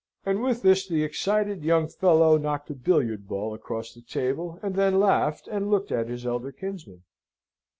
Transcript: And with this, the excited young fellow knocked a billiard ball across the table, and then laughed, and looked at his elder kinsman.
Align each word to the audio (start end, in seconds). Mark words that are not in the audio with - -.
And 0.25 0.41
with 0.41 0.63
this, 0.63 0.87
the 0.87 1.03
excited 1.03 1.63
young 1.63 1.87
fellow 1.87 2.35
knocked 2.35 2.71
a 2.71 2.73
billiard 2.73 3.27
ball 3.27 3.53
across 3.53 3.93
the 3.93 4.01
table, 4.01 4.57
and 4.63 4.73
then 4.73 4.99
laughed, 4.99 5.47
and 5.47 5.69
looked 5.69 5.91
at 5.91 6.09
his 6.09 6.25
elder 6.25 6.51
kinsman. 6.51 7.03